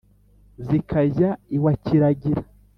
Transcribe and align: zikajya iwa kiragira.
zikajya 0.65 1.29
iwa 1.57 1.73
kiragira. 1.83 2.41